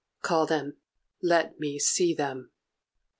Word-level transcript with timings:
"Call 0.23 0.47
them; 0.47 0.77
let 1.21 1.59
me 1.59 1.77
see 1.77 2.15
them." 2.15 2.49